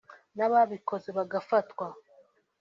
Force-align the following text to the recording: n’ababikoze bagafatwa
n’ababikoze 0.35 1.09
bagafatwa 1.17 1.85